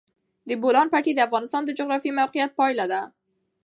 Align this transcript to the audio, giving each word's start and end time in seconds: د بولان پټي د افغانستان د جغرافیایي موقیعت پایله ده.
د 0.47 0.49
بولان 0.61 0.87
پټي 0.93 1.11
د 1.15 1.19
افغانستان 1.27 1.61
د 1.65 1.69
جغرافیایي 1.79 2.17
موقیعت 2.19 2.51
پایله 2.59 2.85
ده. 2.91 3.01